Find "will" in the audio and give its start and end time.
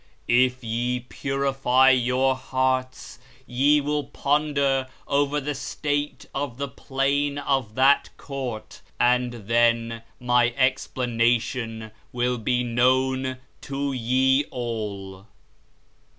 3.81-4.05, 12.11-12.39